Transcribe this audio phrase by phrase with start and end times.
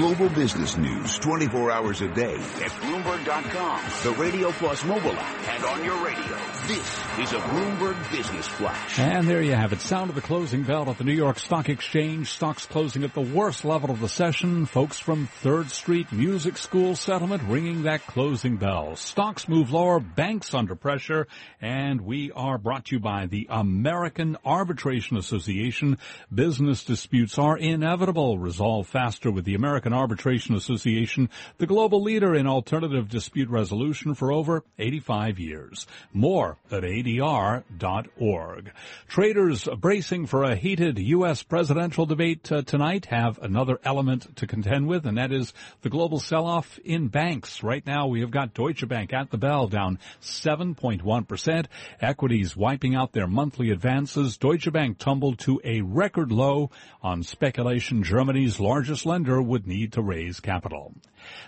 [0.00, 5.62] Global business news 24 hours a day at Bloomberg.com, the Radio Plus mobile app, and
[5.62, 6.38] on your radio.
[6.66, 8.98] This is a Bloomberg Business Flash.
[8.98, 9.80] And there you have it.
[9.82, 12.30] Sound of the closing bell at the New York Stock Exchange.
[12.30, 14.64] Stocks closing at the worst level of the session.
[14.64, 18.96] Folks from Third Street Music School settlement ringing that closing bell.
[18.96, 21.26] Stocks move lower, banks under pressure,
[21.60, 25.98] and we are brought to you by the American Arbitration Association.
[26.32, 28.38] Business disputes are inevitable.
[28.38, 34.32] Resolve faster with the American Arbitration Association, the global leader in alternative dispute resolution for
[34.32, 35.86] over 85 years.
[36.12, 38.72] More at ADR.org.
[39.08, 41.42] Traders bracing for a heated U.S.
[41.42, 46.20] presidential debate uh, tonight have another element to contend with, and that is the global
[46.20, 47.62] sell-off in banks.
[47.62, 51.66] Right now, we have got Deutsche Bank at the bell down 7.1%.
[52.00, 54.36] Equities wiping out their monthly advances.
[54.36, 56.70] Deutsche Bank tumbled to a record low
[57.02, 60.92] on speculation Germany's largest lender would need to raise capital.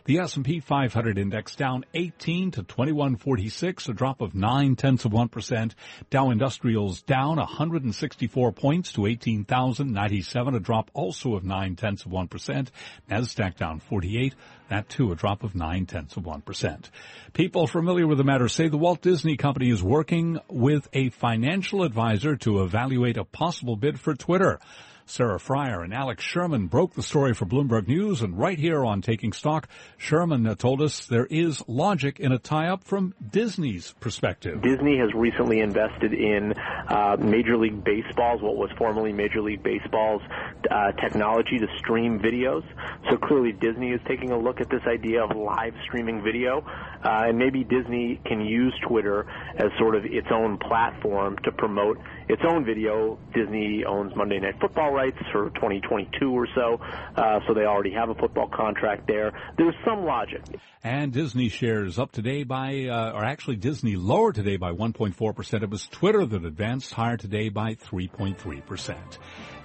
[0.05, 5.73] The S&P 500 index down 18 to 2146, a drop of 9 tenths of 1%.
[6.11, 12.69] Dow Industrials down 164 points to 18,097, a drop also of 9 tenths of 1%.
[13.11, 14.35] Nasdaq down 48,
[14.69, 16.91] that too a drop of 9 tenths of 1%.
[17.33, 21.83] People familiar with the matter say the Walt Disney Company is working with a financial
[21.83, 24.61] advisor to evaluate a possible bid for Twitter.
[25.07, 29.03] Sarah Frier and Alex Sherman broke the story for Bloomberg News, and right here on
[29.03, 34.63] Taking Stock, Sherman told us there is logic in a tie-up from Disney's perspective.
[34.63, 36.53] Disney has recently invested in
[36.89, 40.23] uh, Major League Baseball's, what was formerly Major League Baseball's
[40.71, 42.63] uh, technology to stream videos.
[43.11, 46.65] So clearly Disney is taking a look at this idea of live streaming video,
[47.05, 51.99] uh, and maybe Disney can use Twitter as sort of its own platform to promote
[52.29, 53.19] its own video.
[53.35, 56.79] Disney owns Monday Night Football rights for 2022 or so,
[57.17, 59.33] uh, so they already have a football contract there.
[59.57, 60.43] There's some logic.
[60.85, 65.63] And Disney shares up today by, uh, or actually Disney lower today by 1.4%.
[65.63, 68.97] It was Twitter that advanced higher today by 3.3%.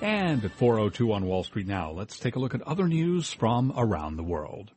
[0.02, 3.74] And at 402 on Wall Street now, let's take a look at other news from
[3.76, 4.72] around the world.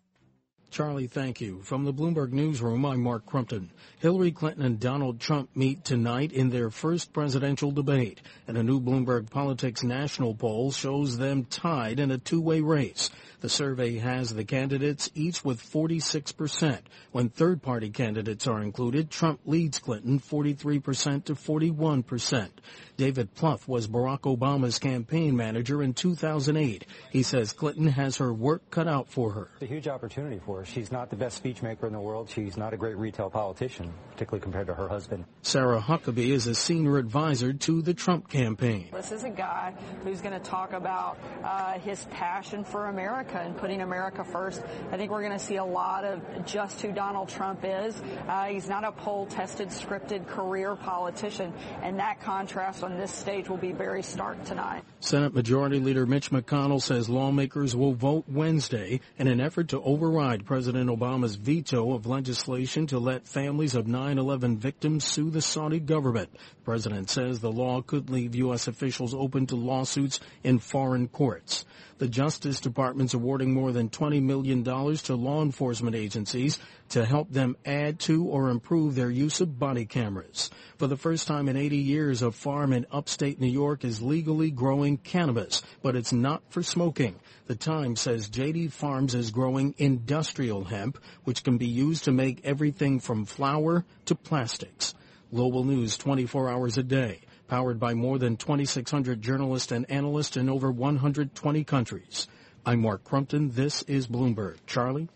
[0.70, 1.62] Charlie, thank you.
[1.62, 3.72] From the Bloomberg Newsroom, I'm Mark Crumpton.
[3.98, 8.80] Hillary Clinton and Donald Trump meet tonight in their first presidential debate, and a new
[8.80, 13.10] Bloomberg Politics national poll shows them tied in a two-way race.
[13.40, 16.78] The survey has the candidates each with 46%.
[17.10, 22.48] When third-party candidates are included, Trump leads Clinton 43% to 41%.
[22.96, 26.84] David Plouffe was Barack Obama's campaign manager in 2008.
[27.10, 29.48] He says Clinton has her work cut out for her.
[29.54, 30.59] It's a huge opportunity for her.
[30.64, 32.30] She's not the best speechmaker in the world.
[32.30, 35.24] She's not a great retail politician, particularly compared to her husband.
[35.42, 38.88] Sarah Huckabee is a senior advisor to the Trump campaign.
[38.92, 43.56] This is a guy who's going to talk about uh, his passion for America and
[43.56, 44.62] putting America first.
[44.90, 48.00] I think we're going to see a lot of just who Donald Trump is.
[48.28, 53.56] Uh, he's not a poll-tested, scripted career politician, and that contrast on this stage will
[53.56, 54.82] be very stark tonight.
[55.00, 60.44] Senate Majority Leader Mitch McConnell says lawmakers will vote Wednesday in an effort to override
[60.50, 66.28] President Obama's veto of legislation to let families of 9-11 victims sue the Saudi government.
[66.32, 68.66] The president says the law could leave U.S.
[68.66, 71.64] officials open to lawsuits in foreign courts.
[71.98, 76.58] The Justice Department's awarding more than $20 million to law enforcement agencies
[76.90, 80.50] to help them add to or improve their use of body cameras.
[80.76, 84.50] For the first time in 80 years, a farm in upstate New York is legally
[84.50, 87.18] growing cannabis, but it's not for smoking.
[87.46, 92.44] The Times says JD Farms is growing industrial hemp, which can be used to make
[92.44, 94.94] everything from flour to plastics.
[95.32, 100.48] Global news 24 hours a day powered by more than 2,600 journalists and analysts in
[100.48, 102.28] over 120 countries.
[102.64, 103.50] I'm Mark Crumpton.
[103.50, 104.58] This is Bloomberg.
[104.66, 105.08] Charlie?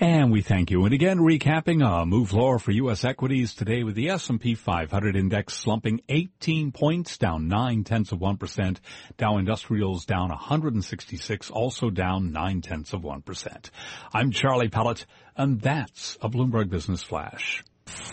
[0.00, 0.84] And we thank you.
[0.84, 3.04] And again, recapping a move lower for U.S.
[3.04, 8.78] equities today with the S&P 500 index slumping 18 points, down 9 tenths of 1%.
[9.16, 13.70] Dow Industrials down 166, also down 9 tenths of 1%.
[14.12, 15.06] I'm Charlie Pellet,
[15.36, 17.62] and that's a Bloomberg Business Flash.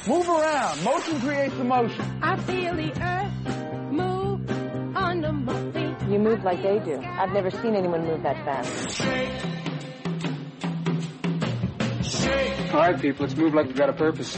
[0.08, 0.84] Move around.
[0.84, 2.20] Motion creates emotion.
[2.22, 6.10] I feel the earth move under my feet.
[6.12, 7.02] You move like they do.
[7.02, 9.71] I've never seen anyone move that fast.
[12.74, 14.38] All right, people, let's move like we've got a purpose.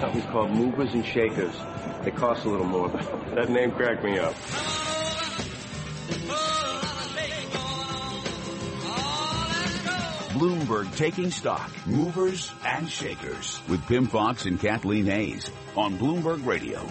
[0.00, 1.54] Something's called movers and shakers.
[2.02, 3.02] They cost a little more, but
[3.34, 4.34] that name cracked me up.
[10.34, 16.86] Bloomberg Taking Stock, Movers and Shakers with Pimm Fox and Kathleen Hays on Bloomberg Radio.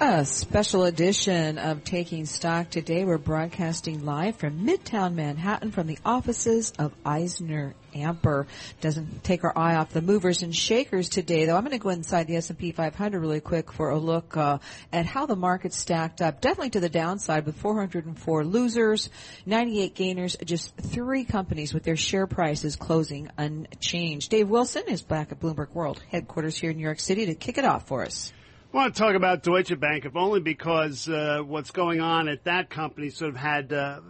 [0.00, 3.04] A special edition of Taking Stock today.
[3.04, 8.46] We're broadcasting live from Midtown Manhattan from the offices of Eisner Amper.
[8.80, 11.56] Doesn't take our eye off the movers and shakers today, though.
[11.56, 14.58] I'm going to go inside the S&P 500 really quick for a look uh,
[14.92, 16.40] at how the market stacked up.
[16.40, 19.10] Definitely to the downside with 404 losers,
[19.46, 24.30] 98 gainers, just three companies with their share prices closing unchanged.
[24.30, 27.58] Dave Wilson is back at Bloomberg World headquarters here in New York City to kick
[27.58, 28.32] it off for us.
[28.74, 32.42] I want to talk about Deutsche Bank, if only because uh, what's going on at
[32.42, 34.00] that company sort of had uh,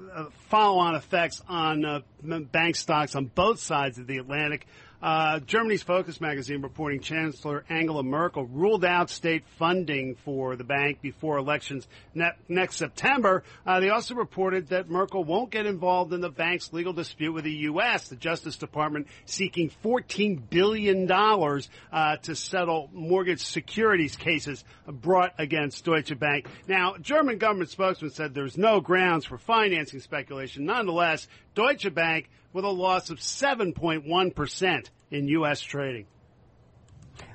[0.49, 4.66] follow-on effects on uh, bank stocks on both sides of the Atlantic.
[5.04, 11.02] Uh, Germany's Focus magazine reporting Chancellor Angela Merkel ruled out state funding for the bank
[11.02, 13.44] before elections ne- next September.
[13.66, 17.44] Uh, they also reported that Merkel won't get involved in the bank's legal dispute with
[17.44, 18.08] the U.S.
[18.08, 26.18] The Justice Department seeking $14 billion uh, to settle mortgage securities cases brought against Deutsche
[26.18, 26.48] Bank.
[26.66, 30.64] Now, German government spokesman said there's no grounds for financing speculation.
[30.64, 35.60] Nonetheless, Deutsche Bank with a loss of 7.1% in U.S.
[35.60, 36.06] trading.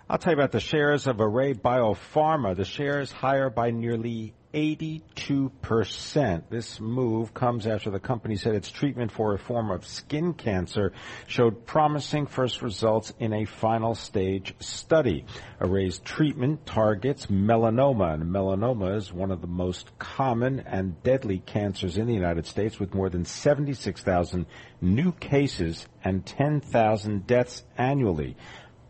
[0.09, 2.55] I'll tell you about the shares of Array Biopharma.
[2.55, 6.43] The shares higher by nearly 82%.
[6.49, 10.91] This move comes after the company said its treatment for a form of skin cancer
[11.27, 15.25] showed promising first results in a final stage study.
[15.61, 21.97] Array's treatment targets melanoma, and melanoma is one of the most common and deadly cancers
[21.97, 24.47] in the United States with more than 76,000
[24.81, 28.35] new cases and 10,000 deaths annually.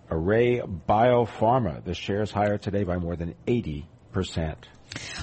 [0.09, 3.85] Array Biopharma, the shares higher today by more than 80%.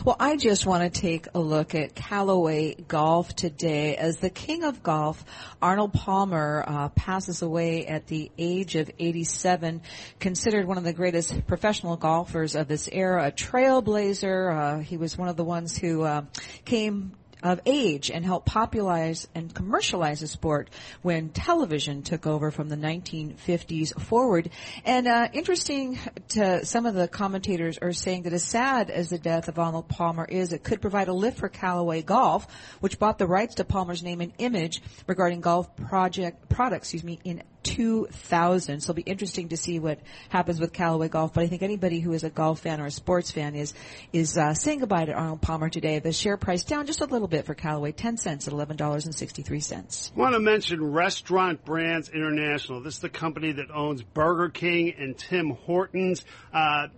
[0.05, 3.97] Well, I just want to take a look at Callaway Golf today.
[3.97, 5.25] As the king of golf,
[5.61, 9.83] Arnold Palmer uh, passes away at the age of 87,
[10.21, 14.57] considered one of the greatest professional golfers of this era, a trailblazer.
[14.57, 16.23] Uh, he was one of the ones who uh,
[16.65, 17.13] came
[17.47, 20.69] of age and helped popularize and commercialize the sport
[21.03, 24.51] when television took over from the 1950s forward.
[24.85, 25.99] And uh, interesting
[26.31, 29.89] to some of the commentators are saying that as sad as the death of Arnold
[29.89, 32.47] Palmer is, it could provide a lift for Callaway Golf,
[32.81, 37.21] which bought the rights to Palmer's name and image regarding golf project products, excuse me,
[37.25, 38.81] in 2000.
[38.81, 41.35] So it'll be interesting to see what happens with Callaway Golf.
[41.35, 43.75] But I think anybody who is a golf fan or a sports fan is
[44.13, 45.99] is uh, saying goodbye to Arnold Palmer today.
[45.99, 50.13] The share price down just a little bit for Callaway, 10 cents at $11.63.
[50.17, 52.83] I want to mention Restaurant Brands International.
[52.83, 56.25] This is the company that owns Burger King and Tim Hortons.
[56.53, 56.89] Uh,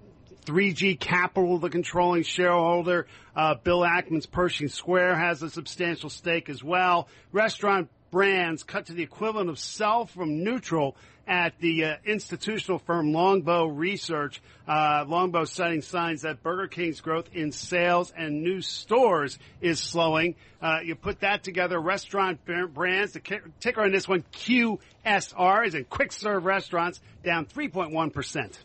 [0.49, 3.07] 3G Capital, the controlling shareholder.
[3.37, 7.09] Uh, Bill Ackman's Pershing Square has a substantial stake as well.
[7.33, 10.97] Restaurant brands cut to the equivalent of sell from neutral
[11.27, 14.41] at the uh, institutional firm Longbow Research.
[14.67, 20.35] Uh, Longbow citing signs that Burger King's growth in sales and new stores is slowing.
[20.61, 22.41] Uh, you put that together, restaurant
[22.73, 23.21] brands, the
[23.61, 28.57] ticker on this one, QSR, is in quick serve restaurants, down 3.1%.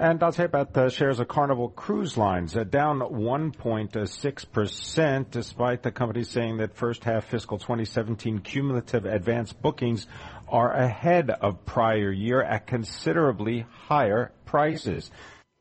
[0.00, 5.90] And I'll say about the shares of Carnival Cruise Lines, uh, down 1.6%, despite the
[5.90, 10.06] company saying that first half fiscal 2017 cumulative advance bookings
[10.46, 15.10] are ahead of prior year at considerably higher prices.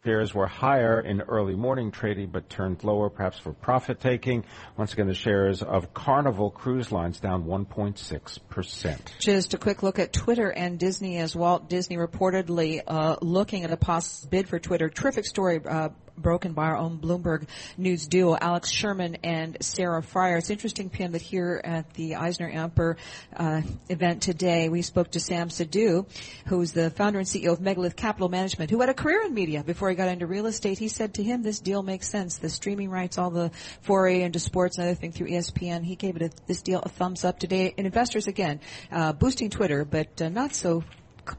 [0.07, 4.45] Shares were higher in early morning trading but turned lower perhaps for profit taking.
[4.77, 8.99] Once again, the shares of Carnival Cruise Lines down 1.6%.
[9.19, 13.71] Just a quick look at Twitter and Disney as Walt Disney reportedly uh, looking at
[13.71, 14.87] a possible bid for Twitter.
[14.87, 17.47] Terrific story uh, broken by our own Bloomberg
[17.77, 20.37] News duo, Alex Sherman and Sarah Frier.
[20.37, 22.97] It's interesting, Pimm, that here at the Eisner Amper
[23.35, 26.05] uh, event today, we spoke to Sam Sadoo,
[26.47, 29.63] who's the founder and CEO of Megalith Capital Management, who had a career in media
[29.63, 30.77] before he got into real estate.
[30.77, 32.37] He said to him, this deal makes sense.
[32.37, 36.15] The streaming rights, all the foray into sports and other thing through ESPN, he gave
[36.15, 37.73] it a, this deal a thumbs up today.
[37.77, 38.59] And investors, again,
[38.91, 40.83] uh, boosting Twitter, but uh, not so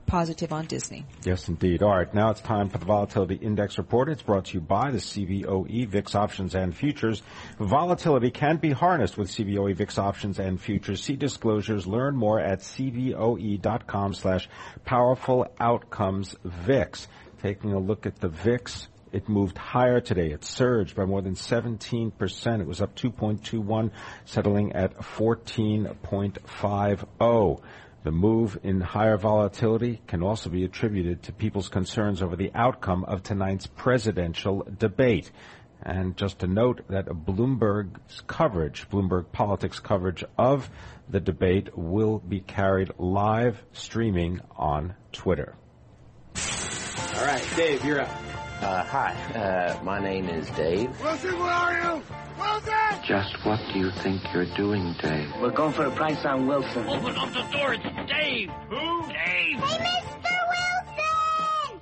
[0.06, 1.06] positive on Disney.
[1.24, 1.82] Yes, indeed.
[1.82, 4.08] All right, now it's time for the Volatility Index Report.
[4.08, 7.22] It's brought to you by the CBOE VIX Options and Futures.
[7.58, 11.02] Volatility can be harnessed with CBOE VIX Options and Futures.
[11.02, 11.86] See disclosures.
[11.86, 14.48] Learn more at cboe.com slash
[14.84, 17.06] powerful outcomes VIX.
[17.42, 20.32] Taking a look at the VIX, it moved higher today.
[20.32, 22.60] It surged by more than 17%.
[22.60, 23.92] It was up 2.21,
[24.24, 27.60] settling at 14.50.
[28.04, 33.04] The move in higher volatility can also be attributed to people's concerns over the outcome
[33.04, 35.30] of tonight's presidential debate.
[35.82, 40.70] And just to note that Bloomberg's coverage, Bloomberg Politics coverage of
[41.08, 45.54] the debate will be carried live streaming on Twitter.
[47.16, 48.27] All right, Dave, you're up.
[48.60, 50.90] Uh, hi, uh, my name is Dave.
[51.00, 52.02] Wilson, where are you?
[52.38, 53.04] Wilson!
[53.06, 55.30] Just what do you think you're doing, Dave?
[55.40, 56.84] We're going for a price on Wilson.
[56.88, 58.50] Open up the door, it's Dave!
[58.68, 59.02] Who?
[59.06, 59.60] Dave!
[59.60, 60.38] Hey, Mr.
[60.50, 61.80] Wilson!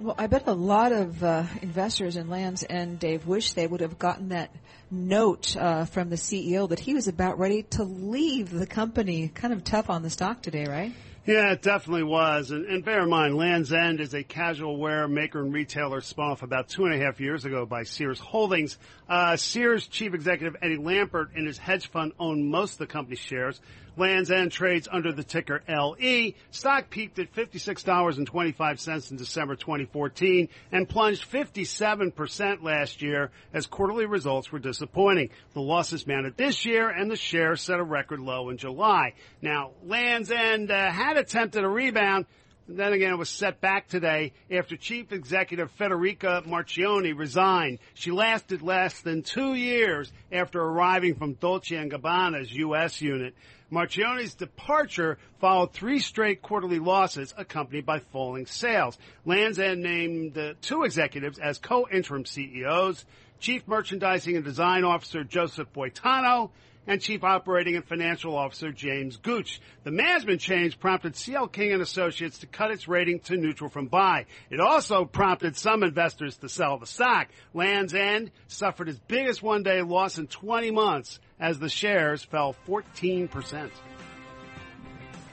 [0.00, 3.82] Well, I bet a lot of uh, investors in Lands' End, Dave, wish they would
[3.82, 4.54] have gotten that
[4.90, 9.28] note uh, from the CEO that he was about ready to leave the company.
[9.28, 10.94] Kind of tough on the stock today, right?
[11.26, 12.50] Yeah, it definitely was.
[12.50, 16.30] And, and, bear in mind, Lands' End is a casual wear maker and retailer spun
[16.30, 18.78] off about two and a half years ago by Sears Holdings.
[19.06, 23.18] Uh, Sears chief executive Eddie Lampert and his hedge fund own most of the company's
[23.18, 23.60] shares.
[23.96, 26.32] Lands' End trades under the ticker LE.
[26.50, 34.52] Stock peaked at $56.25 in December 2014 and plunged 57% last year as quarterly results
[34.52, 35.30] were disappointing.
[35.54, 39.14] The losses mounted this year and the share set a record low in July.
[39.42, 42.26] Now, Lands' End uh, had attempted a rebound.
[42.72, 47.80] Then again, it was set back today after Chief Executive Federica Marchionni resigned.
[47.94, 53.02] She lasted less than two years after arriving from Dolce & Gabbana's U.S.
[53.02, 53.34] unit.
[53.70, 58.98] Marchionni's departure followed three straight quarterly losses accompanied by falling sales.
[59.24, 63.04] Lands' End named uh, two executives as co-interim CEOs,
[63.38, 66.50] Chief Merchandising and Design Officer Joseph Boitano
[66.90, 69.60] and Chief Operating and Financial Officer James Gooch.
[69.84, 73.86] The management change prompted CL King and Associates to cut its rating to neutral from
[73.86, 74.26] buy.
[74.50, 77.28] It also prompted some investors to sell the stock.
[77.54, 83.70] Lands' End suffered its biggest one-day loss in 20 months as the shares fell 14%.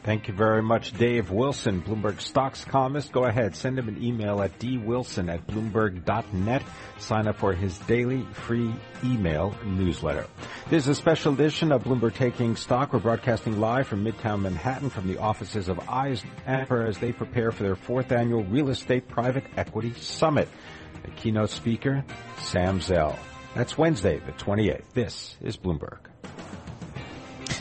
[0.08, 3.12] Thank you very much, Dave Wilson, Bloomberg Stocks columnist.
[3.12, 6.64] Go ahead, send him an email at dwilson at bloomberg.net.
[6.98, 8.74] Sign up for his daily free
[9.04, 10.26] email newsletter.
[10.70, 12.94] This is a special edition of Bloomberg Taking Stock.
[12.94, 17.64] We're broadcasting live from Midtown Manhattan from the offices of Eyes as they prepare for
[17.64, 20.48] their fourth annual Real Estate Private Equity Summit.
[21.04, 22.06] The keynote speaker,
[22.40, 23.20] Sam Zell.
[23.56, 24.84] That's Wednesday, the 28th.
[24.94, 25.98] This is Bloomberg.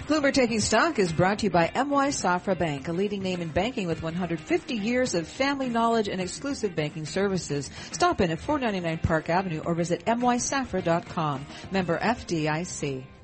[0.06, 3.48] Bloomberg Taking Stock is brought to you by MY Safra Bank, a leading name in
[3.48, 7.68] banking with 150 years of family knowledge and exclusive banking services.
[7.90, 11.44] Stop in at 499 Park Avenue or visit mysafra.com.
[11.72, 13.15] Member FDIC.